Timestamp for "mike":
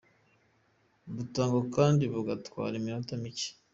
3.23-3.49